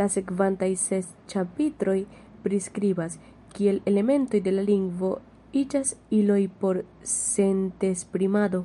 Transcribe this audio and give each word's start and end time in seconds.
La 0.00 0.04
sekvantaj 0.12 0.68
ses 0.82 1.08
ĉapitroj 1.32 1.96
priskribas, 2.46 3.18
kiel 3.58 3.82
elementoj 3.92 4.40
de 4.48 4.54
la 4.56 4.64
lingvo 4.70 5.12
iĝas 5.64 5.94
iloj 6.20 6.40
por 6.64 6.84
sentesprimado. 7.18 8.62